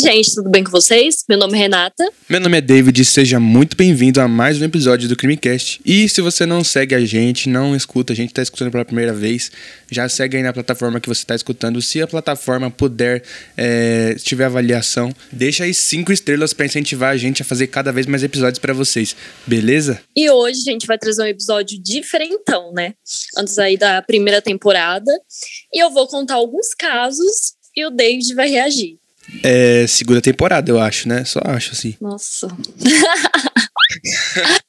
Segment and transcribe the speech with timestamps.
[0.00, 1.24] Gente, tudo bem com vocês?
[1.28, 2.10] Meu nome é Renata.
[2.26, 5.78] Meu nome é David e seja muito bem-vindo a mais um episódio do Crimecast.
[5.84, 9.12] E se você não segue a gente, não escuta, a gente está escutando pela primeira
[9.12, 9.52] vez,
[9.90, 11.82] já segue aí na plataforma que você está escutando.
[11.82, 13.22] Se a plataforma puder,
[13.58, 18.06] é, tiver avaliação, deixa aí cinco estrelas para incentivar a gente a fazer cada vez
[18.06, 19.14] mais episódios para vocês,
[19.46, 20.00] beleza?
[20.16, 22.94] E hoje a gente vai trazer um episódio diferentão, né?
[23.36, 25.12] Antes aí da primeira temporada.
[25.70, 28.99] E eu vou contar alguns casos e o David vai reagir.
[29.42, 31.24] É segunda temporada, eu acho, né?
[31.24, 31.96] Só acho assim.
[32.00, 32.48] Nossa.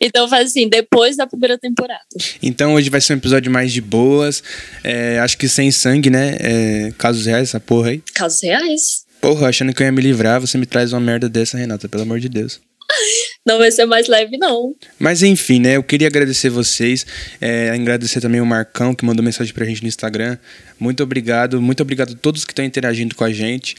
[0.00, 2.00] então faz assim, depois da primeira temporada.
[2.42, 4.42] Então hoje vai ser um episódio mais de boas.
[4.82, 6.36] É, acho que sem sangue, né?
[6.40, 8.02] É, casos reais, essa porra aí.
[8.14, 9.04] Casos reais.
[9.20, 12.02] Porra, achando que eu ia me livrar, você me traz uma merda dessa, Renata, pelo
[12.02, 12.60] amor de Deus.
[13.44, 14.74] Não vai ser mais leve, não.
[14.98, 15.76] Mas enfim, né?
[15.76, 17.04] Eu queria agradecer vocês,
[17.40, 20.38] é, agradecer também o Marcão, que mandou mensagem pra gente no Instagram.
[20.78, 23.76] Muito obrigado, muito obrigado a todos que estão interagindo com a gente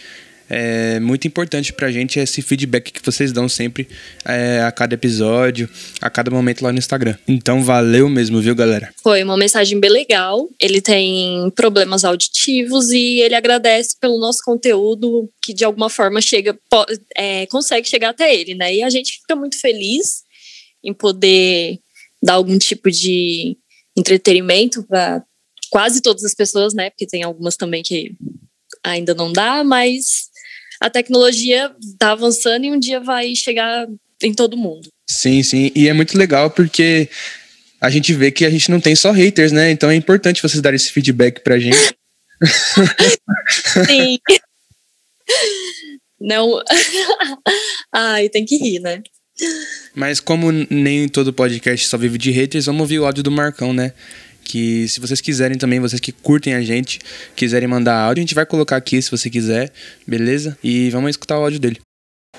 [0.49, 3.87] é muito importante pra gente esse feedback que vocês dão sempre
[4.25, 5.69] é, a cada episódio,
[6.01, 7.17] a cada momento lá no Instagram.
[7.27, 8.93] Então valeu mesmo, viu, galera?
[9.01, 10.49] Foi uma mensagem bem legal.
[10.59, 16.57] Ele tem problemas auditivos e ele agradece pelo nosso conteúdo que de alguma forma chega,
[17.15, 18.75] é, consegue chegar até ele, né?
[18.75, 20.23] E a gente fica muito feliz
[20.83, 21.79] em poder
[22.21, 23.57] dar algum tipo de
[23.97, 25.23] entretenimento para
[25.69, 26.89] quase todas as pessoas, né?
[26.89, 28.15] Porque tem algumas também que
[28.83, 30.29] ainda não dá, mas
[30.83, 33.87] a tecnologia está avançando e um dia vai chegar
[34.21, 34.89] em todo mundo.
[35.09, 35.71] Sim, sim.
[35.73, 37.09] E é muito legal porque
[37.79, 39.71] a gente vê que a gente não tem só haters, né?
[39.71, 41.95] Então é importante vocês darem esse feedback pra gente.
[43.87, 44.19] sim.
[46.19, 46.61] Não.
[47.93, 49.01] Ai, tem que rir, né?
[49.95, 53.71] Mas como nem todo podcast só vive de haters, vamos ouvir o áudio do Marcão,
[53.71, 53.93] né?
[54.43, 56.99] Que se vocês quiserem também, vocês que curtem a gente,
[57.35, 59.71] quiserem mandar áudio, a gente vai colocar aqui se você quiser,
[60.05, 60.57] beleza?
[60.63, 61.79] E vamos escutar o áudio dele.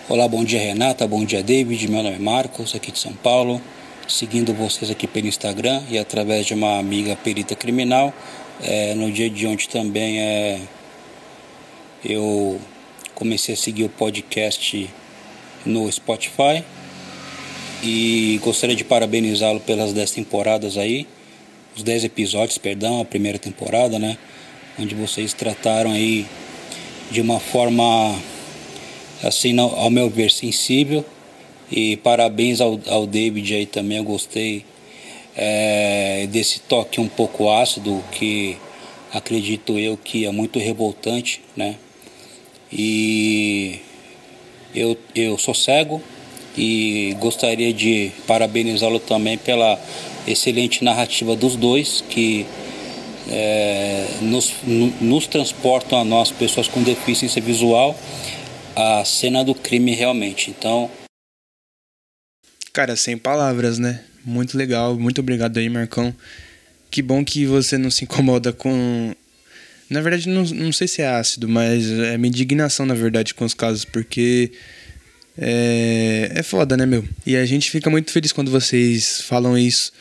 [0.08, 3.60] Olá, bom dia Renata, bom dia David, meu nome é Marcos, aqui de São Paulo,
[4.06, 8.12] seguindo vocês aqui pelo Instagram e através de uma amiga perita criminal.
[8.62, 10.60] É, no dia de ontem também é,
[12.04, 12.60] eu
[13.14, 14.90] comecei a seguir o podcast
[15.64, 16.62] no Spotify
[17.82, 21.06] e gostaria de parabenizá-lo pelas 10 temporadas aí
[21.76, 24.16] os 10 episódios, perdão, a primeira temporada, né?
[24.78, 26.26] Onde vocês trataram aí
[27.10, 28.16] de uma forma,
[29.22, 31.04] assim, ao meu ver, sensível.
[31.70, 34.64] E parabéns ao, ao David aí também, eu gostei
[35.36, 38.56] é, desse toque um pouco ácido que
[39.12, 41.76] acredito eu que é muito revoltante, né?
[42.72, 43.80] E
[44.74, 46.02] eu, eu sou cego
[46.56, 49.80] e gostaria de parabenizá-lo também pela
[50.26, 52.46] excelente narrativa dos dois, que
[53.28, 54.52] é, nos,
[55.00, 57.98] nos transportam a nós, pessoas com deficiência visual,
[58.76, 60.50] a cena do crime realmente.
[60.50, 60.90] Então.
[62.72, 64.02] Cara, sem palavras, né?
[64.24, 66.14] Muito legal, muito obrigado aí, Marcão.
[66.90, 69.14] Que bom que você não se incomoda com.
[69.90, 73.44] Na verdade, não, não sei se é ácido, mas é minha indignação, na verdade, com
[73.44, 74.52] os casos, porque
[75.36, 77.04] é, é foda, né, meu?
[77.26, 79.92] E a gente fica muito feliz quando vocês falam isso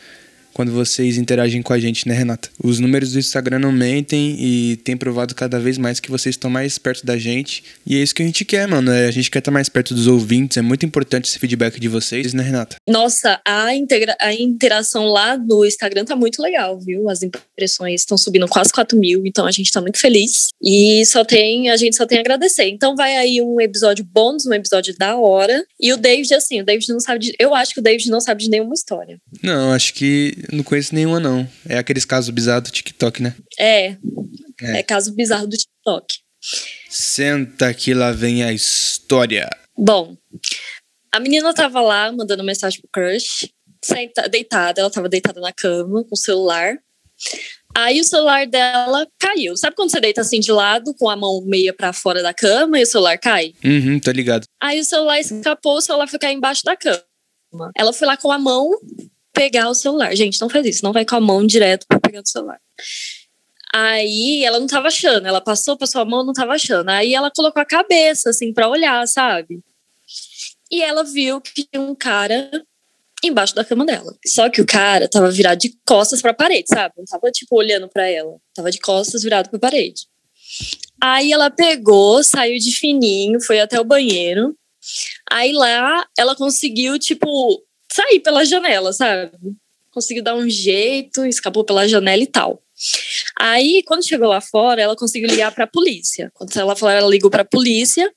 [0.54, 2.50] quando vocês interagem com a gente, né, Renata?
[2.64, 6.50] Os números do Instagram não mentem e tem provado cada vez mais que vocês estão
[6.50, 7.64] mais perto da gente.
[7.86, 8.92] E é isso que a gente quer, mano.
[8.92, 10.58] É, a gente quer estar mais perto dos ouvintes.
[10.58, 12.76] É muito importante esse feedback de vocês, né, Renata?
[12.88, 17.10] Nossa, a, integra a interação lá do Instagram tá muito legal, viu?
[17.10, 20.50] As impressões estão subindo quase 4 mil, então a gente tá muito feliz.
[20.62, 22.68] E só tem, a gente só tem a agradecer.
[22.70, 25.66] Então vai aí um episódio bônus, um episódio da hora.
[25.80, 27.36] E o David, assim, o David não sabe de.
[27.40, 29.18] Eu acho que o David não sabe de nenhuma história.
[29.42, 31.48] Não, acho que não conheço nenhuma, não.
[31.68, 33.36] É aqueles casos bizarros do TikTok, né?
[33.60, 33.98] É.
[34.62, 36.20] É, é caso bizarro do TikTok.
[36.90, 39.50] Senta que lá vem a história.
[39.78, 40.16] Bom,
[41.12, 43.50] a menina tava lá mandando mensagem pro crush,
[43.84, 46.78] senta, deitada, ela tava deitada na cama com o celular.
[47.76, 49.58] Aí o celular dela caiu.
[49.58, 52.78] Sabe quando você deita assim de lado, com a mão meia para fora da cama
[52.78, 53.54] e o celular cai?
[53.64, 54.46] Uhum, tô ligado.
[54.62, 57.02] Aí o celular escapou, o celular foi cair embaixo da cama.
[57.76, 58.70] Ela foi lá com a mão
[59.34, 60.16] pegar o celular.
[60.16, 62.60] Gente, não faz isso, não vai com a mão direto para pegar o celular.
[63.76, 66.90] Aí ela não tava achando, ela passou, passou a mão, não tava achando.
[66.90, 69.62] Aí ela colocou a cabeça assim para olhar, sabe?
[70.72, 72.52] E ela viu que tinha um cara
[73.24, 74.16] embaixo da cama dela.
[74.26, 76.94] Só que o cara tava virado de costas para a parede, sabe?
[76.98, 80.08] Não tava tipo olhando para ela, tava de costas virado para a parede.
[81.02, 84.56] Aí ela pegou, saiu de fininho, foi até o banheiro.
[85.32, 87.64] Aí lá ela conseguiu tipo
[87.94, 89.32] sair pela janela, sabe?
[89.94, 92.62] conseguiu dar um jeito, escapou pela janela e tal.
[93.40, 96.32] Aí, quando chegou lá fora, ela conseguiu ligar para a polícia.
[96.34, 98.12] Quando ela falou, ela ligou para a polícia.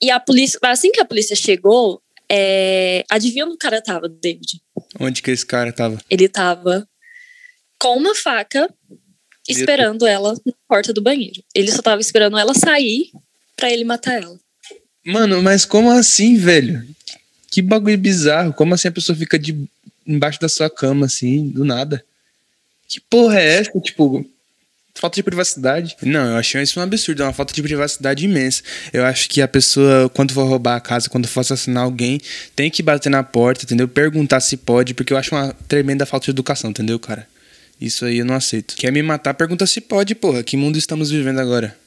[0.00, 4.62] E a polícia, assim que a polícia chegou, é, adivinha onde o cara tava, David?
[4.98, 5.98] Onde que esse cara tava?
[6.08, 6.88] Ele tava
[7.78, 8.72] com uma faca
[9.48, 11.42] esperando ela na porta do banheiro.
[11.54, 13.10] Ele só tava esperando ela sair
[13.56, 14.38] para ele matar ela.
[15.04, 16.93] Mano, mas como assim, velho?
[17.54, 18.52] Que bagulho bizarro.
[18.52, 19.56] Como assim a pessoa fica de
[20.04, 22.04] embaixo da sua cama, assim, do nada?
[22.88, 23.70] Que porra é essa?
[23.78, 24.28] Tipo,
[24.92, 25.96] falta de privacidade.
[26.02, 28.60] Não, eu achei isso um absurdo, é uma falta de privacidade imensa.
[28.92, 32.20] Eu acho que a pessoa, quando for roubar a casa, quando for assassinar alguém,
[32.56, 33.86] tem que bater na porta, entendeu?
[33.86, 37.24] Perguntar se pode, porque eu acho uma tremenda falta de educação, entendeu, cara?
[37.80, 38.74] Isso aí eu não aceito.
[38.74, 40.42] Quer me matar, pergunta se pode, porra.
[40.42, 41.78] Que mundo estamos vivendo agora?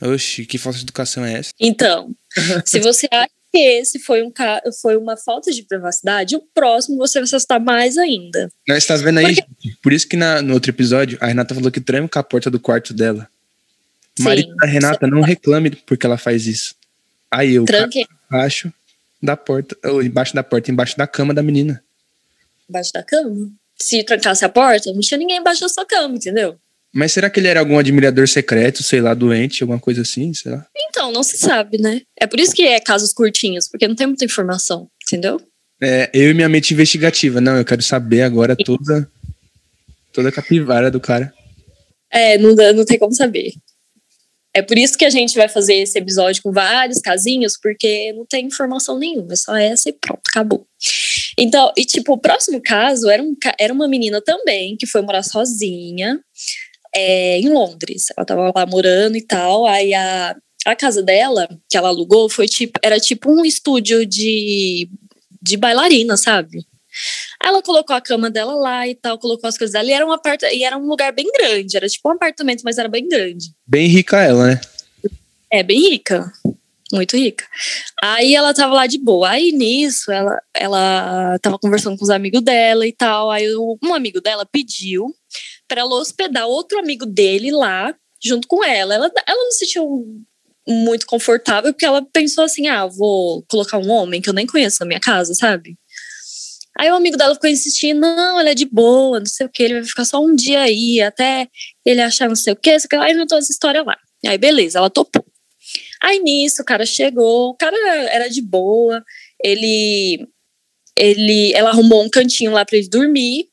[0.00, 1.52] Oxi, que falta de educação é essa?
[1.60, 2.10] Então,
[2.66, 4.32] se você acha esse foi, um,
[4.80, 8.48] foi uma falta de privacidade, o próximo você vai se assustar mais ainda.
[8.66, 9.36] Nós está vendo aí?
[9.36, 9.76] Porque...
[9.82, 12.58] Por isso que na, no outro episódio, a Renata falou que tranca a porta do
[12.58, 13.28] quarto dela.
[14.16, 16.74] Sim, marido da Renata, não reclame porque ela faz isso.
[17.30, 18.06] Aí eu Tranque.
[18.30, 18.72] embaixo
[19.22, 21.82] da porta, ou embaixo da porta, embaixo da cama da menina.
[22.68, 23.50] Embaixo da cama?
[23.78, 26.58] Se trancasse a porta, não tinha ninguém embaixo da sua cama, entendeu?
[26.94, 30.52] Mas será que ele era algum admirador secreto, sei lá, doente, alguma coisa assim, sei
[30.52, 30.66] lá?
[30.88, 32.02] Então, não se sabe, né?
[32.20, 35.40] É por isso que é casos curtinhos, porque não tem muita informação, entendeu?
[35.82, 37.40] É, eu e minha mente investigativa.
[37.40, 39.10] Não, eu quero saber agora toda,
[40.12, 41.32] toda a capivara do cara.
[42.10, 43.52] É, não, não tem como saber.
[44.54, 48.26] É por isso que a gente vai fazer esse episódio com vários casinhos, porque não
[48.26, 50.66] tem informação nenhuma, é só essa e pronto, acabou.
[51.38, 55.22] Então, e tipo, o próximo caso era, um, era uma menina também que foi morar
[55.22, 56.20] sozinha
[56.94, 58.06] é, em Londres.
[58.16, 59.66] Ela tava lá morando e tal.
[59.66, 60.36] Aí a,
[60.66, 64.88] a casa dela, que ela alugou, foi tipo, era tipo um estúdio de,
[65.40, 66.64] de bailarina, sabe?
[67.42, 69.88] Ela colocou a cama dela lá e tal, colocou as coisas dela.
[69.88, 71.76] E era um, apart e era um lugar bem grande.
[71.76, 73.52] Era tipo um apartamento, mas era bem grande.
[73.66, 74.60] Bem rica ela, né?
[75.50, 76.30] É, bem rica.
[76.92, 77.46] Muito rica.
[78.02, 79.30] Aí ela tava lá de boa.
[79.30, 83.30] Aí nisso, ela, ela tava conversando com os amigos dela e tal.
[83.30, 83.48] Aí
[83.82, 85.14] um amigo dela pediu
[85.72, 88.94] para ela hospedar outro amigo dele lá, junto com ela.
[88.94, 90.04] Ela, ela não se sentiu
[90.68, 94.80] muito confortável, porque ela pensou assim: ah, vou colocar um homem que eu nem conheço
[94.80, 95.78] na minha casa, sabe?
[96.78, 99.62] Aí o amigo dela ficou insistindo: não, ela é de boa, não sei o que,
[99.62, 101.48] ele vai ficar só um dia aí, até
[101.86, 103.96] ele achar não sei o que, aí inventou essa história lá.
[104.26, 105.24] Aí beleza, ela topou.
[106.02, 107.76] Aí nisso, o cara chegou, o cara
[108.10, 109.02] era de boa,
[109.42, 110.28] ele.
[110.98, 113.51] ele ela arrumou um cantinho lá para ele dormir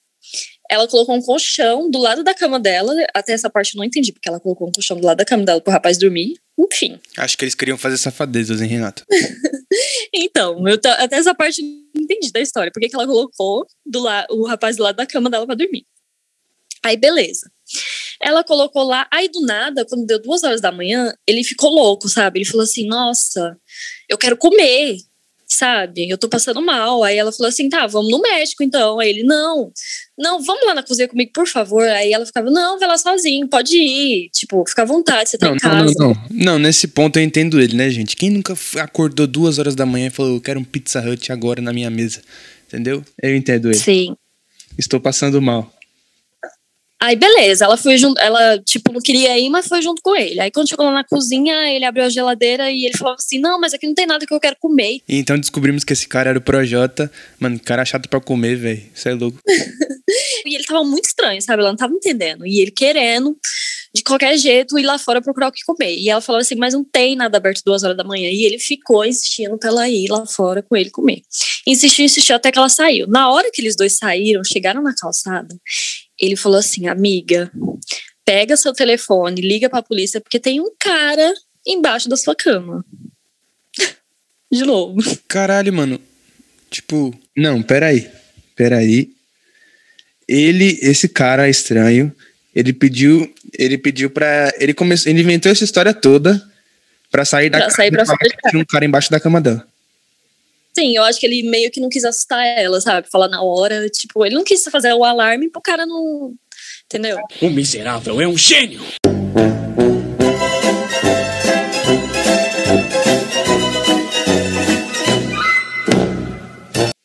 [0.70, 2.94] ela colocou um colchão do lado da cama dela.
[3.14, 5.44] Até essa parte eu não entendi, porque ela colocou um colchão do lado da cama
[5.44, 6.40] dela pro rapaz dormir.
[6.58, 7.00] Enfim.
[7.18, 9.04] Acho que eles queriam fazer safadezas, hein, Renato?
[10.14, 12.72] então, eu até essa parte não entendi da história.
[12.72, 15.86] Por que ela colocou do la o rapaz do lado da cama dela pra dormir?
[16.84, 17.52] Aí, beleza.
[18.22, 22.08] Ela colocou lá, aí do nada, quando deu duas horas da manhã, ele ficou louco,
[22.08, 22.40] sabe?
[22.40, 23.58] Ele falou assim: Nossa,
[24.08, 24.98] eu quero comer
[25.50, 26.08] sabe?
[26.08, 27.04] Eu tô passando mal.
[27.04, 29.00] Aí ela falou assim: tá, vamos no médico então.
[29.00, 29.72] Aí ele: não,
[30.18, 31.84] não, vamos lá na cozinha comigo, por favor.
[31.84, 34.30] Aí ela ficava: não, vai lá sozinho, pode ir.
[34.32, 35.94] Tipo, fica à vontade, você tá não, em casa.
[35.98, 36.60] Não, não, não.
[36.60, 38.16] nesse ponto eu entendo ele, né, gente?
[38.16, 41.62] Quem nunca acordou duas horas da manhã e falou: eu quero um Pizza Hut agora
[41.62, 42.22] na minha mesa?
[42.68, 43.04] Entendeu?
[43.22, 43.78] Eu entendo ele.
[43.78, 44.16] Sim.
[44.78, 45.74] Estou passando mal.
[47.02, 50.38] Aí, beleza, ela foi junto, ela, tipo, não queria ir, mas foi junto com ele.
[50.38, 53.58] Aí, quando chegou lá na cozinha, ele abriu a geladeira e ele falou assim: Não,
[53.58, 55.00] mas aqui não tem nada que eu quero comer.
[55.08, 57.10] E então descobrimos que esse cara era o Projota.
[57.40, 58.84] Mano, cara chato pra comer, velho.
[58.94, 59.40] Isso é louco.
[60.46, 61.62] e ele tava muito estranho, sabe?
[61.62, 62.46] Ela não tava entendendo.
[62.46, 63.34] E ele querendo,
[63.96, 65.96] de qualquer jeito, ir lá fora procurar o que comer.
[65.96, 68.30] E ela falou assim: Mas não tem nada aberto duas horas da manhã.
[68.30, 71.22] E ele ficou insistindo pra ela ir lá fora com ele comer.
[71.66, 73.08] Insistiu, insistiu até que ela saiu.
[73.08, 75.56] Na hora que eles dois saíram, chegaram na calçada
[76.20, 77.52] ele falou assim: amiga,
[78.26, 81.34] pega seu telefone, liga pra polícia, porque tem um cara
[81.66, 82.86] embaixo da sua cama.
[84.52, 85.00] De novo.
[85.28, 86.00] Caralho, mano.
[86.70, 87.14] Tipo.
[87.36, 88.10] Não, peraí.
[88.56, 89.10] Peraí.
[90.28, 92.14] Ele, esse cara estranho,
[92.54, 93.34] ele pediu.
[93.58, 94.52] Ele pediu pra.
[94.60, 95.12] Ele começou.
[95.12, 96.42] Ele inventou essa história toda
[97.12, 98.04] pra sair da pra sair pra
[98.50, 99.68] tinha um cara embaixo da cama dela.
[100.80, 103.10] Sim, eu acho que ele meio que não quis assustar ela, sabe?
[103.12, 106.34] Falar na hora, tipo, ele não quis fazer o alarme pro cara não.
[106.86, 107.18] Entendeu?
[107.42, 108.80] O miserável é um gênio!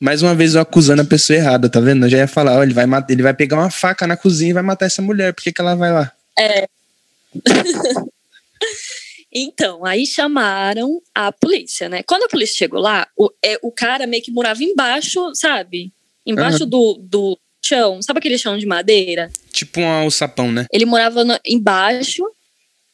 [0.01, 2.07] Mais uma vez eu acusando a pessoa errada, tá vendo?
[2.07, 4.55] Eu já ia falar, ó, ele vai, ele vai pegar uma faca na cozinha e
[4.55, 5.35] vai matar essa mulher.
[5.35, 6.13] Por que, que ela vai lá?
[6.39, 6.69] É.
[9.35, 12.05] Então, aí chamaram a polícia, né?
[12.05, 15.93] Quando a polícia chegou lá, o, é, o cara meio que morava embaixo, sabe?
[16.25, 16.71] Embaixo uhum.
[16.71, 19.31] do, do, chão, sabe aquele chão de madeira?
[19.51, 20.67] Tipo um alçapão, né?
[20.73, 22.23] Ele morava no- embaixo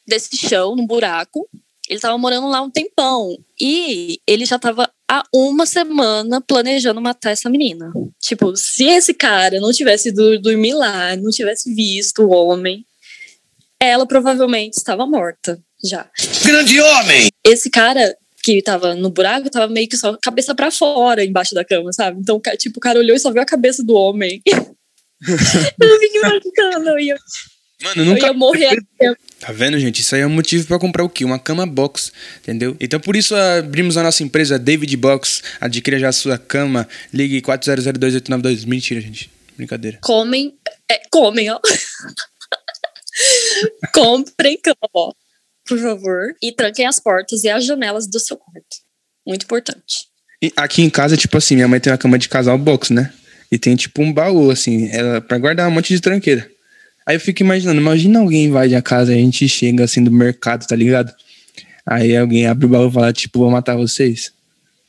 [0.07, 1.47] desse chão, num buraco.
[1.87, 3.37] Ele tava morando lá um tempão.
[3.59, 7.91] E ele já tava há uma semana planejando matar essa menina.
[8.21, 12.85] Tipo, se esse cara não tivesse ido dormir lá, não tivesse visto o homem,
[13.79, 16.09] ela provavelmente estava morta já.
[16.45, 17.29] Grande homem!
[17.45, 21.63] Esse cara que tava no buraco tava meio que só cabeça pra fora embaixo da
[21.63, 22.19] cama, sabe?
[22.19, 24.41] Então, tipo, o cara olhou e só viu a cabeça do homem.
[24.47, 27.15] eu fiquei imaginando, eu ia,
[27.83, 28.27] Mano, eu nunca.
[28.27, 28.75] ia morrer.
[29.39, 30.01] Tá vendo, gente?
[30.01, 31.25] Isso aí é um motivo pra comprar o quê?
[31.25, 32.75] Uma cama box, entendeu?
[32.79, 35.41] Então por isso abrimos a nossa empresa David Box.
[35.59, 36.87] Adquira já a sua cama.
[37.13, 38.65] Ligue 40028922.
[38.67, 39.31] Mentira, gente.
[39.57, 39.97] Brincadeira.
[40.01, 40.55] comem,
[40.89, 41.59] é, comem, ó.
[43.93, 45.11] Comprem cama, ó,
[45.71, 46.35] por favor.
[46.41, 48.77] E tranquem as portas e as janelas do seu quarto.
[49.25, 50.09] Muito importante.
[50.41, 53.13] E aqui em casa, tipo assim, minha mãe tem uma cama de casal box, né?
[53.49, 56.49] E tem tipo um baú, assim, ela, pra guardar um monte de tranqueira.
[57.05, 60.67] Aí eu fico imaginando, imagina alguém invade a casa, a gente chega assim do mercado,
[60.67, 61.13] tá ligado?
[61.85, 64.33] Aí alguém abre o baú e fala, tipo, vou matar vocês.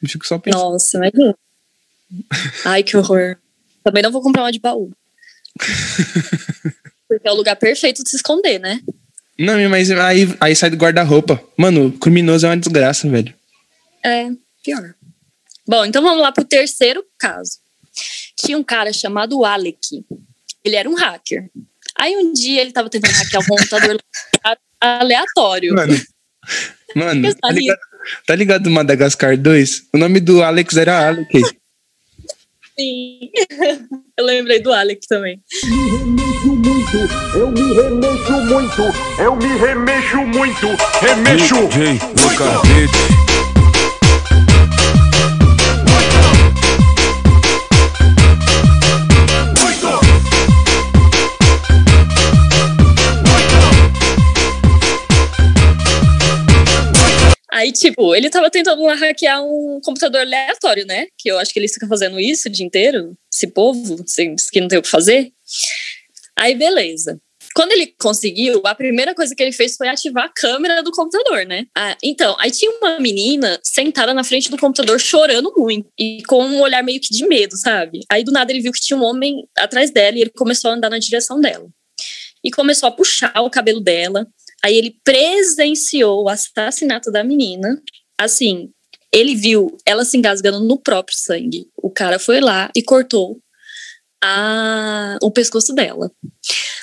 [0.02, 0.62] Eu fico só pensando.
[0.62, 1.36] Nossa, imagina.
[2.64, 3.36] Ai, que horror.
[3.84, 4.90] Também não vou comprar uma de baú.
[7.08, 8.80] Porque é o lugar perfeito de se esconder, né?
[9.38, 11.42] Não, mas aí, aí sai do guarda-roupa.
[11.56, 13.34] Mano, criminoso é uma desgraça, velho.
[14.04, 14.28] É,
[14.62, 14.94] pior.
[15.66, 17.58] Bom, então vamos lá pro terceiro caso.
[18.36, 20.04] Tinha um cara chamado Alec.
[20.64, 21.50] Ele era um hacker.
[21.96, 23.98] Aí um dia ele tava tentando hackear um computador
[24.80, 25.74] aleatório.
[25.74, 25.94] Mano,
[26.94, 27.80] mano tá, ligado,
[28.26, 29.88] tá ligado do Madagascar 2?
[29.94, 31.42] O nome do Alex era Alec.
[32.82, 33.30] Sim.
[34.18, 35.40] Eu lembrei do Alec também.
[37.34, 38.82] Eu me remexo muito,
[39.18, 40.66] eu me remexo muito,
[41.00, 41.54] remexo.
[41.54, 43.31] no cacete.
[57.62, 61.06] Aí, tipo, ele tava tentando lá hackear um computador aleatório, né?
[61.16, 63.14] Que eu acho que eles ficam fazendo isso o dia inteiro.
[63.32, 65.30] Esse povo, assim, que não tem o que fazer.
[66.36, 67.20] Aí, beleza.
[67.54, 71.46] Quando ele conseguiu, a primeira coisa que ele fez foi ativar a câmera do computador,
[71.46, 71.66] né?
[71.76, 76.44] Ah, então, aí tinha uma menina sentada na frente do computador chorando muito e com
[76.44, 78.00] um olhar meio que de medo, sabe?
[78.10, 80.74] Aí do nada ele viu que tinha um homem atrás dela e ele começou a
[80.74, 81.68] andar na direção dela.
[82.42, 84.26] E começou a puxar o cabelo dela.
[84.64, 87.80] Aí ele presenciou o assassinato da menina.
[88.18, 88.70] Assim,
[89.12, 91.66] ele viu ela se engasgando no próprio sangue.
[91.76, 93.40] O cara foi lá e cortou
[94.22, 96.10] a, o pescoço dela.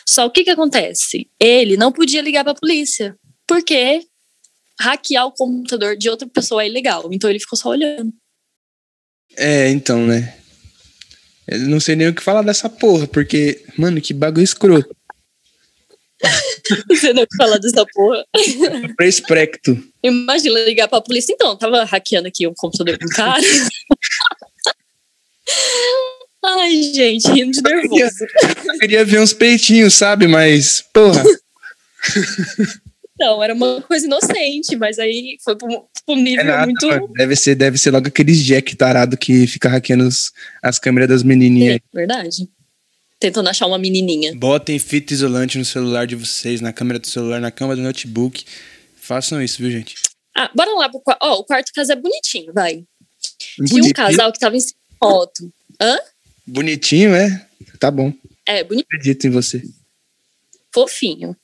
[0.06, 1.30] Só o que que acontece?
[1.40, 3.16] Ele não podia ligar para a polícia,
[3.48, 4.02] porque
[4.80, 7.10] hackear o computador de outra pessoa é ilegal.
[7.12, 8.14] Então ele ficou só olhando.
[9.38, 10.36] É, então, né?
[11.48, 14.96] Eu não sei nem o que falar dessa porra, porque, mano, que bagulho escroto.
[16.90, 18.24] Você não fala dessa porra.
[18.98, 19.82] Prespecto.
[20.04, 21.34] Imagina ligar pra polícia.
[21.34, 23.42] Então, tava hackeando aqui o computador do cara.
[26.46, 28.26] Ai, gente, rindo de nervoso.
[28.66, 30.28] Eu queria ver uns peitinhos, sabe?
[30.28, 31.24] Mas, porra.
[33.20, 37.08] Não, era uma coisa inocente, mas aí foi pra um um nível É nada, muito.
[37.14, 40.32] Deve ser, deve ser logo aqueles Jack tarado que fica hackeando os-
[40.64, 41.76] as câmeras das menininhas.
[41.76, 42.50] É, verdade.
[43.20, 44.34] Tentando achar uma menininha.
[44.36, 48.46] Botem fita isolante no celular de vocês, na câmera do celular, na câmera do notebook.
[48.96, 49.96] Façam isso, viu, gente?
[50.36, 51.20] Ah, bora lá pro quarto.
[51.24, 52.76] Ó, o quarto caso é bonitinho, vai.
[53.38, 53.94] Tinha um Bonitinho.
[53.94, 55.54] casal que tava em cima de moto.
[55.82, 55.98] Hã?
[56.48, 57.46] Bonitinho, é?
[57.80, 58.14] Tá bom.
[58.46, 59.62] É, bonito, Acredito em você.
[60.74, 61.36] fofinho.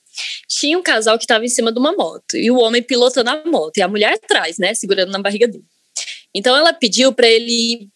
[0.48, 2.38] Tinha um casal que tava em cima de uma moto.
[2.38, 3.78] E o homem pilotando a moto.
[3.78, 4.74] E a mulher atrás, né?
[4.74, 5.66] Segurando na barriga dele.
[6.34, 7.90] Então ela pediu pra ele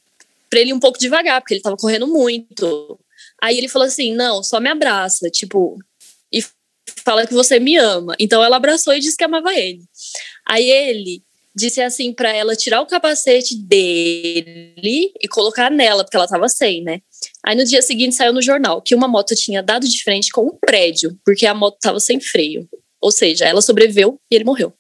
[0.49, 2.99] para ele ir um pouco devagar, porque ele tava correndo muito.
[3.41, 5.77] Aí ele falou assim: não, só me abraça, tipo,
[6.31, 6.43] e
[7.03, 8.15] fala que você me ama.
[8.19, 9.81] Então ela abraçou e disse que amava ele.
[10.47, 11.23] Aí ele
[11.55, 16.83] disse assim pra ela tirar o capacete dele e colocar nela, porque ela tava sem,
[16.83, 17.01] né?
[17.45, 20.45] Aí no dia seguinte saiu no jornal que uma moto tinha dado de frente com
[20.45, 22.67] um prédio, porque a moto tava sem freio.
[23.01, 24.73] Ou seja, ela sobreviveu e ele morreu.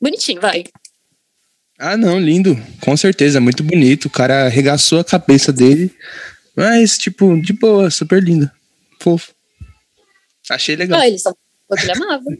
[0.00, 0.64] Bonitinho, vai.
[1.78, 2.56] Ah, não, lindo.
[2.80, 4.06] Com certeza, muito bonito.
[4.06, 5.94] O cara arregaçou a cabeça dele.
[6.58, 8.50] Mas, tipo, de boa, super lindo.
[9.00, 9.32] Fofo.
[10.50, 10.98] Achei legal.
[11.00, 11.32] Ah, ele só
[11.68, 12.24] falou que ele amava.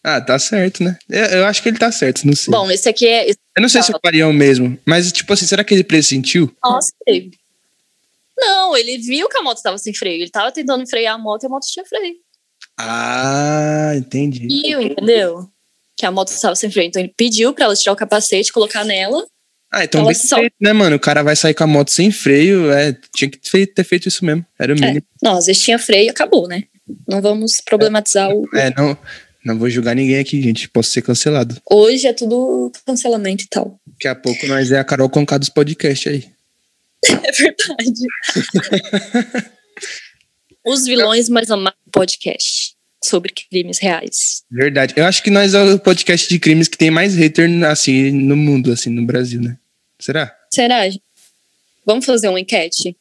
[0.00, 0.96] Ah, tá certo, né?
[1.10, 2.50] Eu, eu acho que ele tá certo, não sei.
[2.52, 3.28] Bom, esse aqui é.
[3.28, 6.50] esse- eu não sei se faria o mesmo, mas, tipo assim, será que ele pressentiu?
[6.64, 7.32] Nossa, teve.
[8.38, 10.22] Não, ele viu que a moto tava sem freio.
[10.22, 12.14] Ele tava tentando frear a moto e a moto tinha freio.
[12.78, 14.46] Ah, entendi.
[14.46, 15.50] Viu, entendeu?
[15.96, 16.86] Que a moto estava sem freio.
[16.88, 19.26] Então ele pediu pra ela tirar o capacete, colocar nela
[19.70, 20.96] Ah, então bem feito, né, mano?
[20.96, 24.24] O cara vai sair com a moto sem freio, é, tinha que ter feito isso
[24.24, 24.44] mesmo.
[24.58, 24.80] Era o É.
[24.80, 25.06] mínimo.
[25.22, 26.64] Não, às vezes tinha freio e acabou, né?
[27.06, 28.48] Não vamos problematizar o.
[28.54, 28.96] É, não,
[29.44, 30.68] não vou julgar ninguém aqui, gente.
[30.70, 31.60] Posso ser cancelado.
[31.70, 33.78] Hoje é tudo cancelamento e tal.
[33.86, 36.24] Daqui a pouco nós é a Carol Conká dos podcasts aí.
[37.08, 38.06] É verdade.
[40.66, 44.42] Os vilões mais amados do podcast sobre crimes reais.
[44.50, 44.94] Verdade.
[44.96, 48.36] Eu acho que nós é o podcast de crimes que tem mais hater, assim, no
[48.36, 49.56] mundo, assim, no Brasil, né?
[49.98, 50.34] Será?
[50.52, 50.88] Será?
[50.88, 51.02] gente?
[51.84, 52.96] Vamos fazer uma enquete?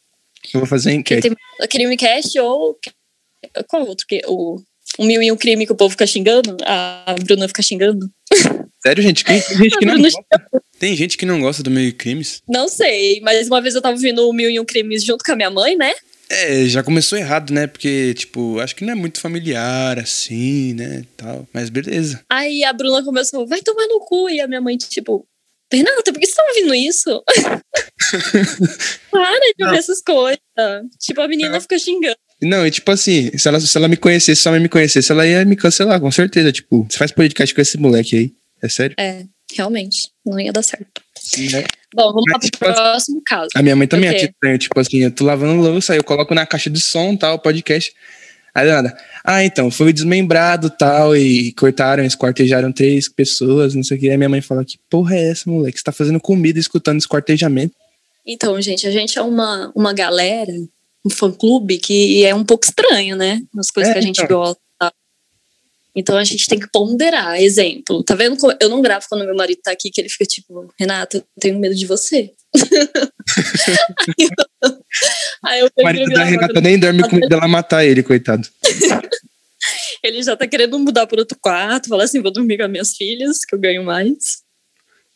[0.54, 1.30] Eu vou fazer a enquete.
[1.30, 2.78] tem crime cast ou
[3.68, 4.62] qual outro que o
[4.98, 8.10] o mil e um crime que o povo fica xingando, a Bruna fica xingando.
[8.82, 9.24] Sério, gente?
[9.24, 10.22] Tem gente que não gosta.
[10.80, 12.42] Tem gente que não gosta do meio crimes.
[12.48, 15.32] Não sei, mas uma vez eu tava ouvindo o mil e um crimes junto com
[15.32, 15.94] a minha mãe, né?
[16.30, 17.68] É, já começou errado, né?
[17.68, 21.04] Porque, tipo, acho que não é muito familiar, assim, né?
[21.16, 21.48] Tal.
[21.54, 22.24] Mas beleza.
[22.30, 24.30] Aí a Bruna começou, vai tomar no cu.
[24.30, 25.26] E a minha mãe, tipo,
[25.72, 27.24] Renata, por que você tá ouvindo isso?
[29.12, 30.40] Para de ouvir essas coisas.
[31.00, 32.18] Tipo, a menina fica xingando.
[32.42, 35.26] Não, e tipo assim, se ela, se ela me conhecesse, se ela me conhecesse, ela
[35.26, 36.52] ia me cancelar, com certeza.
[36.52, 38.34] Tipo, você faz podcast com esse moleque aí.
[38.62, 38.96] É sério?
[39.00, 41.02] É, realmente, não ia dar certo.
[41.52, 41.66] Né?
[41.98, 43.50] Bom, vamos lá pro tipo, próximo caso.
[43.56, 46.36] A minha mãe também é tipo, tipo assim, eu tô lavando louça, aí eu coloco
[46.36, 47.92] na caixa de som, tal, podcast.
[48.54, 48.96] Aí nada.
[49.24, 54.10] Ah, então, foi desmembrado, tal, e cortaram, esquartejaram três pessoas, não sei o que.
[54.12, 55.80] Aí minha mãe fala, que porra é essa, moleque?
[55.80, 57.74] Você tá fazendo comida escutando esquartejamento.
[58.26, 60.54] Então, gente, a gente é uma, uma galera,
[61.04, 63.42] um fã-clube que é um pouco estranho, né?
[63.58, 64.38] As coisas É, que a gente então.
[64.38, 64.62] gosta.
[66.00, 67.42] Então a gente tem que ponderar.
[67.42, 68.38] Exemplo, tá vendo?
[68.38, 71.24] como- Eu não gravo quando meu marido tá aqui, que ele fica tipo, Renata, eu
[71.40, 72.32] tenho medo de você.
[72.54, 72.54] aí
[74.30, 74.36] eu,
[75.44, 78.48] aí eu O marido da Renata quando nem dorme com medo dela matar ele, coitado.
[80.04, 82.96] ele já tá querendo mudar para outro quarto, falar assim, vou dormir com as minhas
[82.96, 84.44] filhas, que eu ganho mais.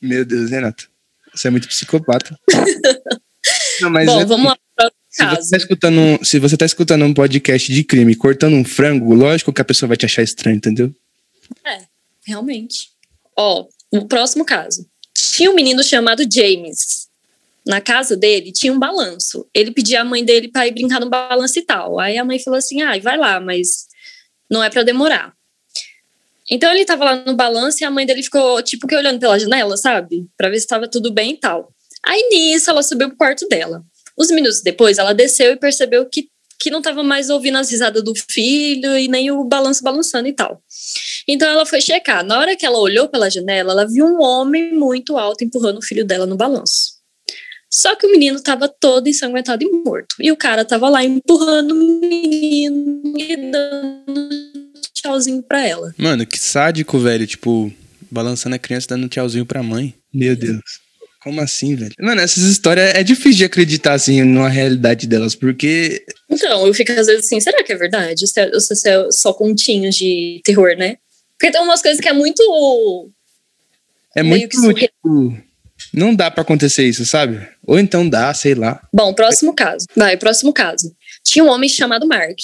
[0.01, 0.85] Meu Deus, Renata.
[1.33, 2.35] Você é muito psicopata.
[3.81, 4.57] Não, mas Bom, é- vamos lá
[5.11, 5.35] Se caso.
[5.41, 9.13] você, tá escutando, um- se você tá escutando um podcast de crime cortando um frango,
[9.13, 10.93] lógico que a pessoa vai te achar estranho, entendeu?
[12.25, 12.89] Realmente.
[13.37, 14.85] Ó, o próximo caso.
[15.13, 17.09] Tinha um menino chamado James.
[17.65, 19.47] Na casa dele tinha um balanço.
[19.53, 21.99] Ele pedia a mãe dele para ir brincar no balanço e tal.
[21.99, 23.87] Aí a mãe falou assim: ah, vai lá, mas
[24.49, 25.33] não é para demorar.
[26.49, 29.39] Então ele tava lá no balanço e a mãe dele ficou, tipo, que olhando pela
[29.39, 30.27] janela, sabe?
[30.35, 31.73] Pra ver se tava tudo bem e tal.
[32.03, 33.83] Aí nisso ela subiu pro quarto dela.
[34.21, 36.27] Uns minutos depois, ela desceu e percebeu que,
[36.59, 40.33] que não tava mais ouvindo as risadas do filho e nem o balanço balançando e
[40.33, 40.61] tal.
[41.27, 42.23] Então ela foi checar.
[42.23, 45.83] Na hora que ela olhou pela janela, ela viu um homem muito alto empurrando o
[45.83, 47.01] filho dela no balanço.
[47.73, 50.15] Só que o menino estava todo ensanguentado e morto.
[50.19, 54.29] E o cara tava lá empurrando o menino e dando
[54.93, 55.95] tchauzinho pra ela.
[55.97, 57.25] Mano, que sádico, velho.
[57.25, 57.73] Tipo,
[58.11, 59.95] balançando a criança dando tchauzinho pra mãe.
[60.13, 60.59] Meu Deus.
[61.23, 61.93] Como assim, velho?
[61.99, 66.03] Mano, essas histórias é difícil de acreditar, assim, numa realidade delas, porque.
[66.29, 68.23] Então, eu fico às vezes assim, será que é verdade?
[68.53, 70.97] Ou se é- é só continhos de terror, né?
[71.37, 73.11] Porque tem umas coisas que é muito.
[74.15, 75.37] É muito, que tipo.
[75.93, 77.47] Não dá pra acontecer isso, sabe?
[77.65, 78.81] Ou então dá, sei lá.
[78.93, 79.85] Bom, próximo caso.
[79.95, 80.95] Vai, próximo caso.
[81.25, 82.39] Tinha um homem chamado Mark,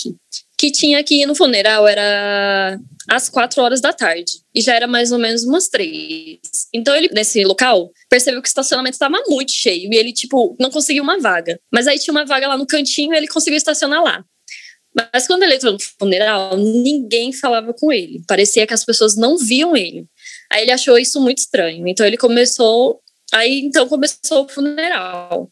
[0.57, 4.41] que tinha que ir no funeral, era às quatro horas da tarde.
[4.55, 6.39] E já era mais ou menos umas três.
[6.73, 9.93] Então ele, nesse local, percebeu que o estacionamento estava muito cheio.
[9.93, 11.59] E ele, tipo, não conseguiu uma vaga.
[11.71, 14.25] Mas aí tinha uma vaga lá no cantinho e ele conseguiu estacionar lá.
[15.13, 18.23] Mas quando ele entrou no funeral, ninguém falava com ele.
[18.27, 20.07] Parecia que as pessoas não viam ele.
[20.51, 21.87] Aí ele achou isso muito estranho.
[21.87, 22.99] Então ele começou.
[23.31, 25.51] Aí então começou o funeral.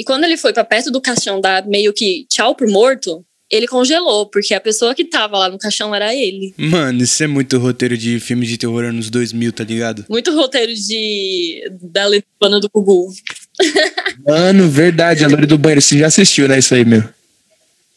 [0.00, 3.68] E quando ele foi para perto do caixão dar meio que tchau pro morto, ele
[3.68, 6.54] congelou, porque a pessoa que tava lá no caixão era ele.
[6.56, 10.06] Mano, isso é muito roteiro de filme de terror anos 2000, tá ligado?
[10.08, 13.12] Muito roteiro de da lenda do Gugu.
[14.26, 15.82] Mano, verdade, a Loura do Banheiro.
[15.82, 16.58] Você já assistiu, né?
[16.58, 17.04] Isso aí, meu.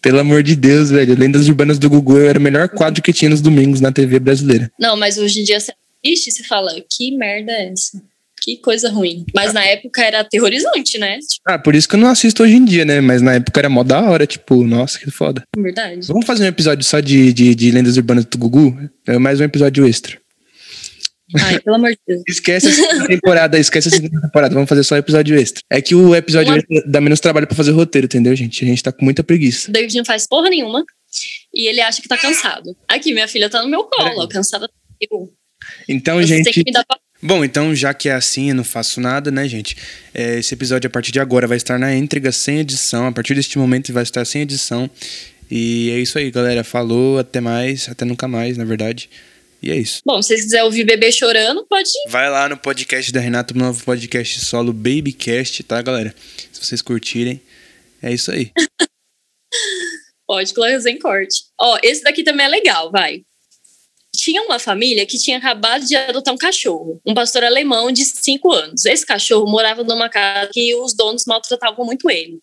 [0.02, 1.18] Pelo amor de Deus, velho.
[1.18, 4.70] Lendas Urbanas do Gugu era o melhor quadro que tinha nos domingos na TV brasileira.
[4.78, 5.72] Não, mas hoje em dia você
[6.04, 8.04] assiste e você fala, que merda é essa?
[8.44, 9.26] Que coisa ruim.
[9.34, 11.18] Mas na época era aterrorizante, né?
[11.20, 13.00] Tipo, Ah, por isso que eu não assisto hoje em dia, né?
[13.00, 15.44] Mas na época era mó da hora, tipo, nossa, que foda.
[15.58, 16.06] verdade.
[16.08, 18.78] Vamos fazer um episódio só de, de, de Lendas Urbanas do Gugu?
[19.08, 20.18] É mais um episódio extra.
[21.40, 22.22] Ai, pelo amor de Deus.
[22.28, 24.54] Esquece a segunda temporada, esquece a segunda temporada.
[24.54, 25.62] Vamos fazer só episódio extra.
[25.72, 28.64] É que o episódio Uma- extra dá menos trabalho pra fazer roteiro, entendeu, gente?
[28.64, 29.70] A gente tá com muita preguiça.
[29.70, 30.84] O David não faz porra nenhuma
[31.54, 32.76] e ele acha que tá cansado.
[32.88, 34.70] Aqui, minha filha tá no meu colo, ó, cansada.
[35.00, 35.32] Eu.
[35.88, 36.44] Então, Você gente.
[36.44, 39.32] tem que me dar pa- Bom, então, já que é assim, eu não faço nada,
[39.32, 39.78] né, gente?
[40.14, 43.08] É, esse episódio, a partir de agora, vai estar na íntegra, sem edição.
[43.08, 44.90] A partir deste momento, vai estar sem edição.
[45.50, 46.66] E é isso aí, galera.
[46.66, 49.10] Falou, até mais, até nunca mais, na verdade.
[49.62, 50.02] E é isso.
[50.06, 52.12] Bom, se vocês quiserem ouvir bebê chorando, pode ir.
[52.12, 56.14] Vai lá no podcast da Renata, um novo podcast solo Babycast, tá, galera?
[56.52, 57.40] Se vocês curtirem,
[58.02, 58.52] é isso aí.
[60.28, 61.44] Pode colocar em corte.
[61.60, 63.24] Ó, esse daqui também é legal, vai.
[64.24, 68.54] Tinha uma família que tinha acabado de adotar um cachorro, um pastor alemão de 5
[68.54, 68.86] anos.
[68.86, 72.40] Esse cachorro morava numa casa que os donos maltratavam muito ele.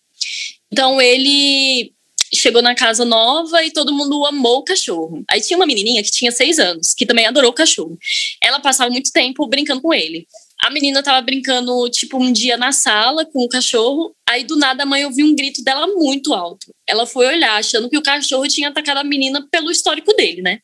[0.71, 1.91] Então ele
[2.31, 5.23] chegou na casa nova e todo mundo amou o cachorro.
[5.27, 7.97] Aí tinha uma menininha que tinha 6 anos, que também adorou o cachorro.
[8.43, 10.27] Ela passava muito tempo brincando com ele.
[10.63, 14.15] A menina tava brincando, tipo, um dia na sala com o cachorro.
[14.29, 16.67] Aí, do nada, a mãe ouviu um grito dela muito alto.
[16.87, 20.59] Ela foi olhar, achando que o cachorro tinha atacado a menina pelo histórico dele, né?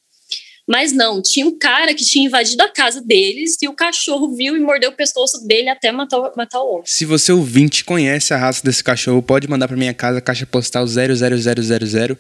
[0.68, 4.58] Mas não, tinha um cara que tinha invadido a casa deles e o cachorro viu
[4.58, 6.84] e mordeu o pescoço dele até matar, matar o homem.
[6.86, 10.86] Se você ouvinte conhece a raça desse cachorro, pode mandar pra minha casa, caixa postal
[10.86, 12.18] 00000.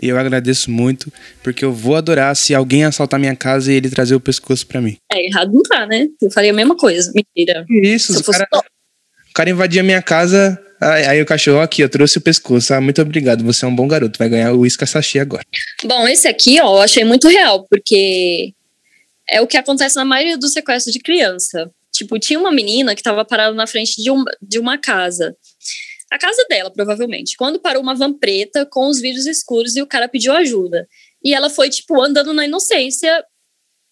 [0.00, 3.90] E eu agradeço muito, porque eu vou adorar se alguém assaltar minha casa e ele
[3.90, 4.96] trazer o pescoço pra mim.
[5.10, 6.06] É, errado não tá, né?
[6.22, 7.10] Eu faria a mesma coisa.
[7.12, 7.64] Mentira.
[7.68, 8.64] Isso, Se o fosse cara,
[9.30, 12.72] o cara invadia minha casa, aí, aí o cachorro aqui, eu trouxe o pescoço.
[12.74, 15.44] Ah, muito obrigado, você é um bom garoto, vai ganhar o uísque sachê agora.
[15.84, 18.52] Bom, esse aqui, ó, eu achei muito real, porque
[19.28, 21.70] é o que acontece na maioria dos sequestros de criança.
[21.92, 25.36] Tipo, tinha uma menina que estava parada na frente de, um, de uma casa.
[26.10, 27.36] A casa dela, provavelmente.
[27.36, 30.86] Quando parou uma van preta com os vidros escuros e o cara pediu ajuda.
[31.22, 33.22] E ela foi, tipo, andando na inocência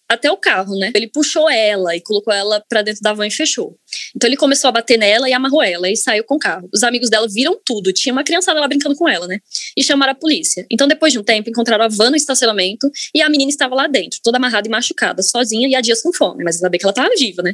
[0.09, 0.91] até o carro, né?
[0.95, 3.77] Ele puxou ela e colocou ela pra dentro da van e fechou.
[4.15, 6.69] Então ele começou a bater nela e amarrou ela e saiu com o carro.
[6.73, 7.91] Os amigos dela viram tudo.
[7.91, 9.39] Tinha uma criançada lá brincando com ela, né?
[9.75, 10.65] E chamaram a polícia.
[10.71, 13.87] Então depois de um tempo encontraram a van no estacionamento e a menina estava lá
[13.87, 16.43] dentro, toda amarrada e machucada, sozinha e há dias com fome.
[16.43, 17.53] Mas saber que ela tava viva, né?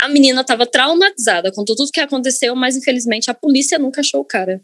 [0.00, 4.20] A menina estava traumatizada com tudo o que aconteceu, mas infelizmente a polícia nunca achou
[4.20, 4.60] o cara.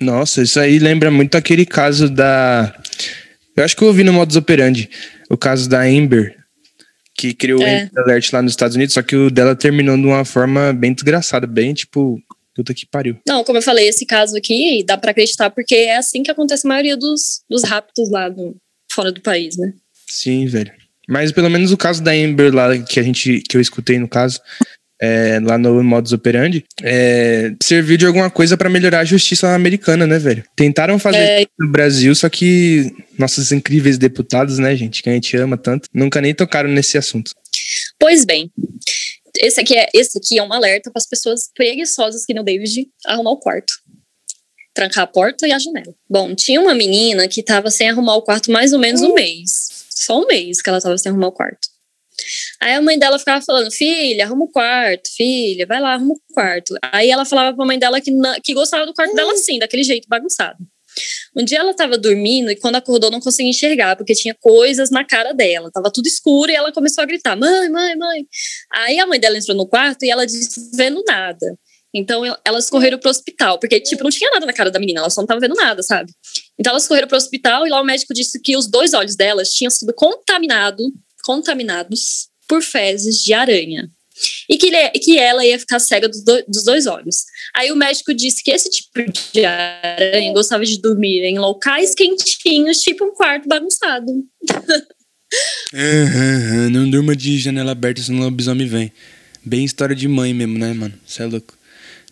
[0.00, 2.74] Nossa, isso aí lembra muito aquele caso da.
[3.56, 4.88] Eu acho que eu ouvi no Modus Operandi.
[5.28, 6.36] O caso da Amber,
[7.14, 7.82] que criou o É.
[7.82, 10.92] Amber Alert lá nos Estados Unidos, só que o dela terminou de uma forma bem
[10.92, 12.20] desgraçada, bem tipo.
[12.54, 13.16] Puta que pariu.
[13.26, 16.66] Não, como eu falei, esse caso aqui dá pra acreditar porque é assim que acontece
[16.66, 18.56] a maioria dos, dos raptos lá do,
[18.92, 19.72] fora do país, né?
[20.06, 20.72] Sim, velho.
[21.08, 23.40] Mas pelo menos o caso da Amber lá, que a gente.
[23.48, 24.40] que eu escutei no caso.
[25.00, 30.06] É, lá no Modus Operandi, é, serviu de alguma coisa pra melhorar a justiça americana,
[30.06, 30.44] né, velho?
[30.54, 31.46] Tentaram fazer É.
[31.58, 36.20] no Brasil, só que nossos incríveis deputados, né, gente, que a gente ama tanto, nunca
[36.20, 37.32] nem tocaram nesse assunto.
[37.98, 38.50] Pois bem,
[39.38, 42.86] esse aqui é, esse aqui é um alerta para as pessoas preguiçosas que no David
[43.06, 43.72] arrumar o quarto.
[44.74, 45.94] Trancar a porta e a janela.
[46.08, 49.86] Bom, tinha uma menina que estava sem arrumar o quarto mais ou menos um mês.
[49.90, 51.68] Só um mês que ela estava sem arrumar o quarto.
[52.62, 56.34] Aí a mãe dela ficava falando, filha, arruma o quarto, filha, vai lá, arruma o
[56.34, 56.74] quarto.
[56.92, 59.82] Aí ela falava pra mãe dela que, na- que gostava do quarto dela assim, daquele
[59.82, 60.58] jeito bagunçado.
[61.36, 65.04] Um dia ela tava dormindo e quando acordou não conseguia enxergar, porque tinha coisas na
[65.04, 65.70] cara dela.
[65.72, 68.26] Tava tudo escuro e ela começou a gritar: mãe, mãe, mãe.
[68.74, 71.46] Aí a mãe dela entrou no quarto e ela disse: vendo nada.
[71.94, 75.00] Então el- elas correram pro hospital, porque, tipo, não tinha nada na cara da menina,
[75.00, 76.12] ela só não tava vendo nada, sabe?
[76.58, 79.50] Então elas correram pro hospital e lá o médico disse que os dois olhos delas
[79.50, 80.82] tinham sido contaminado,
[81.24, 83.88] contaminados por fezes de aranha.
[84.48, 87.24] E que, ele- que ela ia ficar cega dos, do- dos dois olhos.
[87.56, 88.90] Aí o médico disse que esse tipo
[89.32, 94.06] de aranha gostava de dormir em locais quentinhos, tipo um quarto bagunçado.
[95.72, 98.92] Aham, não durma de janela aberta senão o lobisomem vem.
[99.44, 100.94] Bem história de mãe mesmo, né, mano?
[101.06, 101.56] Você é louco.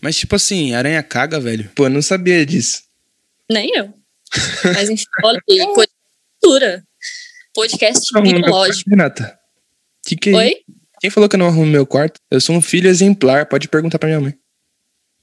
[0.00, 1.68] Mas, tipo assim, aranha caga, velho.
[1.74, 2.82] Pô, eu não sabia disso.
[3.50, 3.92] Nem eu.
[4.72, 5.58] Mas enfim, olha aí,
[6.40, 6.84] cultura.
[7.52, 8.88] Podcast biológico.
[8.90, 9.37] Renata.
[10.08, 10.34] Que que é?
[10.34, 10.54] Oi?
[11.02, 12.18] Quem falou que eu não arrumo meu quarto?
[12.30, 14.34] Eu sou um filho exemplar, pode perguntar pra minha mãe.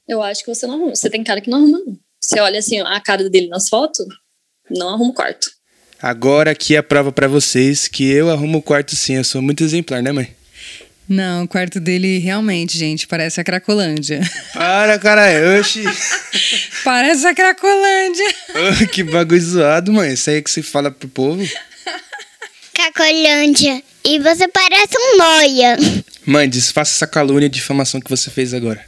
[0.07, 0.95] Eu acho que você não arruma.
[0.95, 1.97] Você tem cara que não arruma, não.
[2.21, 4.05] Você olha assim, a cara dele nas fotos,
[4.69, 5.49] não arruma o quarto.
[5.99, 9.41] Agora aqui é a prova pra vocês que eu arrumo o quarto sim, eu sou
[9.41, 10.35] muito exemplar, né, mãe?
[11.09, 14.21] Não, o quarto dele realmente, gente, parece a Cracolândia.
[14.53, 15.83] Para, caralho, oxi.
[16.83, 18.35] parece a Cracolândia.
[18.83, 20.13] Ô, que bagulho zoado, mãe.
[20.13, 21.43] Isso aí é que se fala pro povo.
[22.93, 23.81] Cacolândia.
[24.03, 25.77] E você parece um noia.
[26.25, 28.85] Mãe, desfaça essa calúnia e difamação que você fez agora.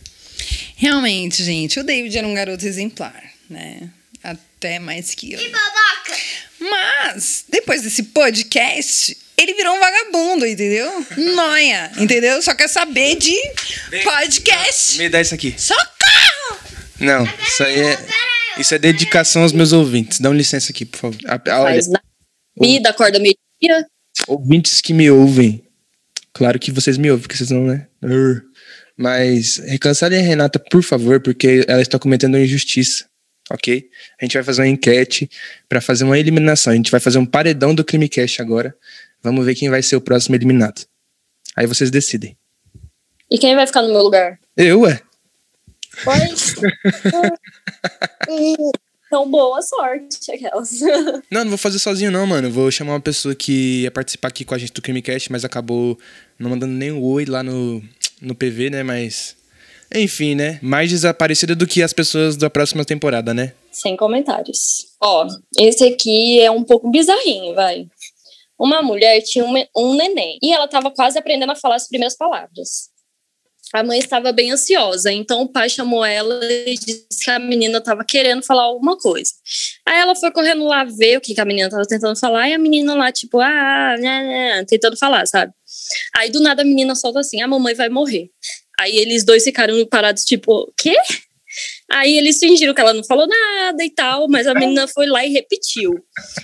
[0.76, 3.90] Realmente, gente, o David era um garoto exemplar, né?
[4.24, 5.40] Até mais que eu.
[5.40, 6.18] Babaca.
[6.60, 11.06] Mas, depois desse podcast, ele virou um vagabundo, entendeu?
[11.18, 12.40] Noia, entendeu?
[12.42, 13.36] Só quer saber de
[14.04, 14.98] podcast.
[15.00, 15.56] Me dá isso aqui.
[15.58, 16.60] Socorro!
[17.00, 17.98] Não, isso aí é.
[18.60, 20.20] Isso é dedicação aos meus ouvintes.
[20.20, 21.18] Dá um licença aqui, por favor.
[21.26, 22.04] Olha, Faz nada.
[22.60, 23.20] Vida, acorda
[23.62, 23.88] meio-dia.
[24.28, 25.64] ouvintes que me ouvem.
[26.34, 27.88] Claro que vocês me ouvem, porque vocês não, né?
[28.04, 28.44] Urr.
[28.96, 33.06] Mas recancelem a Renata, por favor, porque ela está cometendo uma injustiça.
[33.50, 33.88] ok?
[34.20, 35.30] A gente vai fazer uma enquete
[35.70, 36.74] para fazer uma eliminação.
[36.74, 38.76] A gente vai fazer um paredão do Crime Cast agora.
[39.22, 40.86] Vamos ver quem vai ser o próximo eliminado.
[41.56, 42.38] Aí vocês decidem.
[43.30, 44.40] E quem vai ficar no meu lugar?
[44.56, 45.02] Eu, ué.
[46.04, 46.56] Pois.
[49.08, 50.82] então, boa sorte, aquelas.
[51.32, 52.52] Não, não vou fazer sozinho, não, mano.
[52.52, 55.98] Vou chamar uma pessoa que ia participar aqui com a gente do Crimecast, mas acabou
[56.38, 57.82] não mandando nem um oi lá no,
[58.22, 58.84] no PV, né?
[58.84, 59.36] Mas.
[59.94, 60.60] Enfim, né?
[60.62, 63.54] Mais desaparecida do que as pessoas da próxima temporada, né?
[63.72, 64.88] Sem comentários.
[65.02, 67.88] Ó, esse aqui é um pouco bizarrinho, vai.
[68.60, 72.18] Uma mulher tinha um, um neném e ela tava quase aprendendo a falar as primeiras
[72.18, 72.90] palavras.
[73.74, 77.80] A mãe estava bem ansiosa, então o pai chamou ela e disse que a menina
[77.80, 79.32] estava querendo falar alguma coisa.
[79.86, 82.54] Aí ela foi correndo lá ver o que, que a menina estava tentando falar e
[82.54, 85.52] a menina lá, tipo, ah, né, né, tentando falar, sabe?
[86.16, 88.30] Aí do nada a menina solta assim: a mamãe vai morrer.
[88.80, 90.96] Aí eles dois ficaram parados, tipo, quê?
[91.92, 95.26] Aí eles fingiram que ela não falou nada e tal, mas a menina foi lá
[95.26, 95.94] e repetiu.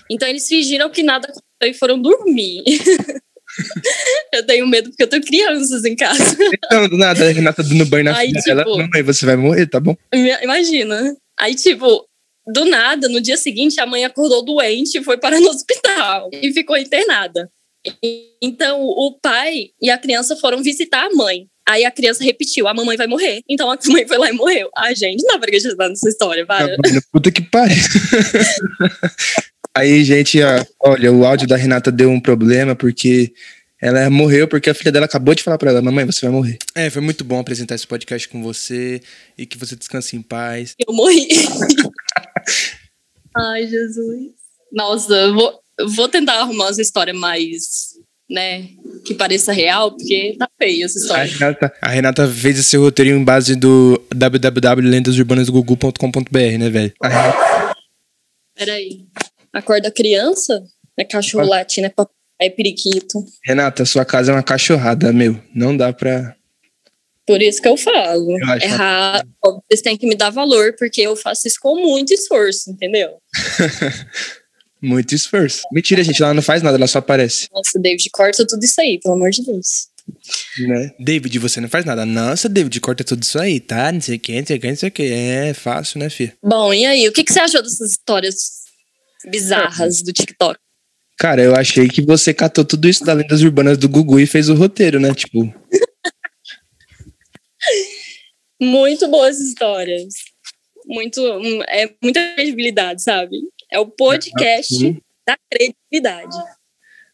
[0.10, 2.64] Então eles fingiram que nada aconteceu e foram dormir.
[4.34, 6.38] eu tenho medo porque eu tenho crianças em casa.
[6.54, 8.78] Então, do nada, a Renata dando banho na Aí, filha tipo- dela.
[8.78, 9.96] Mamãe, você vai morrer, tá bom?
[10.14, 11.16] Ima- Imagina.
[11.40, 12.06] Aí, tipo,
[12.48, 16.52] do nada, no dia seguinte, a mãe acordou doente e foi parar no hospital e
[16.52, 17.50] ficou internada.
[18.42, 21.48] Então, o pai e a criança foram visitar a mãe.
[21.68, 23.42] Aí a criança repetiu: a mamãe vai morrer.
[23.50, 24.70] Então a mãe foi lá e morreu.
[24.76, 26.76] Ah, gente, não dá pra acreditar nessa história, para.
[27.12, 27.76] Puta que pariu.
[29.76, 30.38] Aí, gente,
[30.80, 33.34] olha, o áudio da Renata deu um problema porque
[33.82, 36.58] ela morreu porque a filha dela acabou de falar pra ela: Mamãe, você vai morrer.
[36.76, 39.02] É, foi muito bom apresentar esse podcast com você
[39.38, 40.76] e que você descanse em paz.
[40.80, 41.28] Eu morri.
[43.36, 44.32] Ai, Jesus.
[44.72, 47.93] Nossa, eu vou, eu vou tentar arrumar uma história mais,
[48.30, 48.68] né,
[49.06, 51.34] que pareça real, porque tá feia essa A história.
[51.34, 56.94] Renata, a Renata fez esse roteiro em base do www.lendasurbanasgugu.com.br, né, velho?
[57.02, 57.74] A Renata-
[58.56, 59.06] Peraí.
[59.52, 60.64] Acorda a criança?
[60.98, 63.24] É cachorro latindo, é papai, é periquito.
[63.46, 65.40] Renata, sua casa é uma cachorrada, meu.
[65.54, 66.36] Não dá pra.
[67.26, 68.32] Por isso que eu falo.
[68.32, 69.28] Eu é raro.
[69.70, 73.18] Vocês têm que me dar valor, porque eu faço isso com muito esforço, entendeu?
[74.84, 75.64] Muito esforço.
[75.72, 77.48] Mentira, gente, ela não faz nada, ela só aparece.
[77.54, 79.88] Nossa, David, corta tudo isso aí, pelo amor de Deus.
[80.60, 80.92] Né?
[81.00, 82.06] David, você não faz nada.
[82.06, 83.92] Nossa, David, corta tudo isso aí, tá?
[83.92, 85.04] Não sei o que, não sei o que, não sei o que.
[85.04, 86.36] É fácil, né, filha?
[86.44, 87.08] Bom, e aí?
[87.08, 88.36] O que, que você achou dessas histórias
[89.32, 90.60] bizarras do TikTok?
[91.18, 94.50] Cara, eu achei que você catou tudo isso da lendas urbanas do Gugu e fez
[94.50, 95.14] o roteiro, né?
[95.14, 95.54] Tipo,
[98.62, 100.14] Muito boas histórias.
[100.86, 103.38] Muito, hum, é muita credibilidade, sabe?
[103.74, 106.38] É o podcast da credibilidade.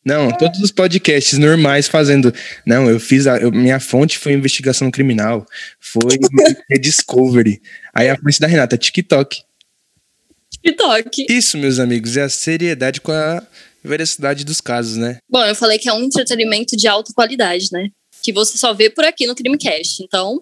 [0.05, 2.33] não, todos os podcasts normais fazendo.
[2.65, 3.25] Não, eu fiz.
[3.27, 5.45] A, eu- minha fonte foi investigação criminal,
[5.79, 6.17] foi
[6.81, 7.61] Discovery.
[7.93, 9.41] Aí a fonte da Renata, TikTok.
[10.51, 11.25] TikTok.
[11.29, 13.41] Isso, meus amigos, é a seriedade com a
[13.83, 15.19] veracidade dos casos, né?
[15.29, 17.89] Bom, eu falei que é um entretenimento de alta qualidade, né?
[18.21, 20.03] Que você só vê por aqui no Crimecast.
[20.03, 20.41] Então,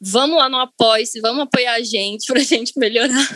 [0.00, 3.28] vamos lá no Apoia-se, vamos apoiar a gente pra gente melhorar.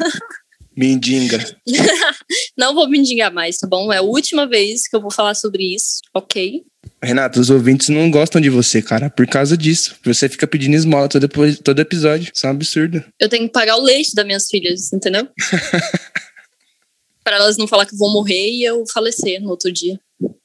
[0.78, 1.44] Mendiga.
[2.56, 3.92] Não vou me indigar mais, tá bom?
[3.92, 6.62] É a última vez que eu vou falar sobre isso, ok?
[7.02, 9.96] Renata, os ouvintes não gostam de você, cara, por causa disso.
[10.04, 12.30] Você fica pedindo esmola todo, todo episódio.
[12.32, 13.04] Isso é um absurdo.
[13.18, 15.28] Eu tenho que pagar o leite das minhas filhas, entendeu?
[17.24, 19.98] Para elas não falar que eu vou morrer e eu falecer no outro dia.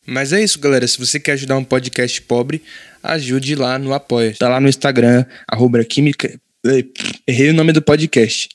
[0.05, 0.87] Mas é isso, galera.
[0.87, 2.63] Se você quer ajudar um podcast pobre,
[3.03, 4.35] ajude lá no Apoia.
[4.37, 6.39] Tá lá no Instagram, arroba química...
[6.65, 6.91] Ei,
[7.27, 8.49] Errei o nome do podcast.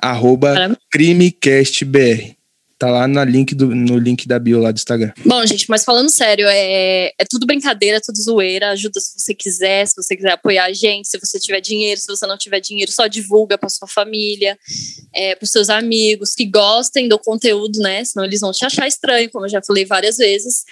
[0.00, 0.78] Arroba Caramba.
[0.92, 2.36] CrimeCastBR.
[2.78, 5.10] Tá lá na link do, no link da bio lá do Instagram.
[5.24, 8.68] Bom, gente, mas falando sério, é, é tudo brincadeira, tudo zoeira.
[8.70, 12.06] Ajuda se você quiser, se você quiser apoiar a gente, se você tiver dinheiro, se
[12.06, 14.58] você não tiver dinheiro, só divulga para sua família,
[15.14, 18.04] é, para seus amigos que gostem do conteúdo, né?
[18.04, 20.64] Senão eles vão te achar estranho, como eu já falei várias vezes.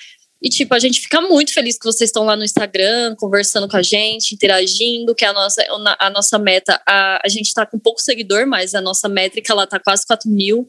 [0.44, 3.78] E, tipo, a gente fica muito feliz que vocês estão lá no Instagram, conversando com
[3.78, 5.64] a gente, interagindo, que a nossa,
[5.98, 9.66] a nossa meta, a, a gente tá com pouco seguidor, mas a nossa métrica, ela
[9.66, 10.68] tá quase 4 mil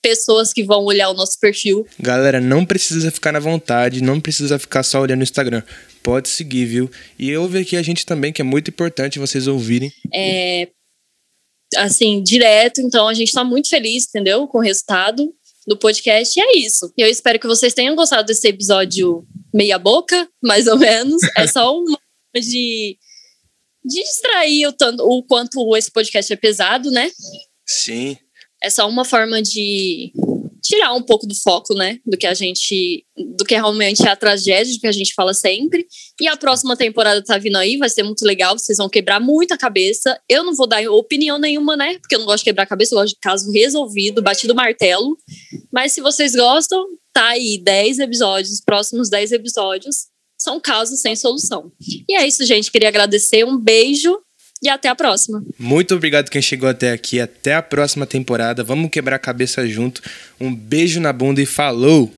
[0.00, 1.86] pessoas que vão olhar o nosso perfil.
[1.98, 5.62] Galera, não precisa ficar na vontade, não precisa ficar só olhando o Instagram.
[6.02, 6.90] Pode seguir, viu?
[7.18, 9.92] E ouve aqui a gente também, que é muito importante vocês ouvirem.
[10.14, 10.68] é,
[11.76, 12.80] assim, direto.
[12.80, 14.46] Então a gente tá muito feliz, entendeu?
[14.46, 15.30] Com o resultado
[15.66, 16.38] do podcast.
[16.38, 16.92] E é isso.
[16.96, 21.20] Eu espero que vocês tenham gostado desse episódio meia boca, mais ou menos.
[21.36, 22.98] É só uma forma de,
[23.84, 27.10] de distrair o, tanto, o quanto esse podcast é pesado, né?
[27.66, 28.16] Sim.
[28.62, 30.12] É só uma forma de,
[30.70, 31.98] tirar um pouco do foco, né?
[32.06, 33.04] Do que a gente.
[33.36, 35.86] Do que realmente é a tragédia, do que a gente fala sempre.
[36.20, 38.56] E a próxima temporada tá vindo aí, vai ser muito legal.
[38.56, 40.18] Vocês vão quebrar muita cabeça.
[40.28, 41.98] Eu não vou dar opinião nenhuma, né?
[41.98, 45.16] Porque eu não gosto de quebrar cabeça, eu gosto de caso resolvido, batido martelo.
[45.72, 50.06] Mas se vocês gostam, tá aí 10 episódios, os próximos 10 episódios
[50.38, 51.70] são casos sem solução.
[52.08, 52.70] E é isso, gente.
[52.70, 53.44] Queria agradecer.
[53.44, 54.16] Um beijo
[54.62, 55.42] e até a próxima.
[55.58, 57.20] Muito obrigado quem chegou até aqui.
[57.20, 58.62] Até a próxima temporada.
[58.62, 60.02] Vamos quebrar a cabeça junto.
[60.40, 62.12] Um beijo na bunda e falou!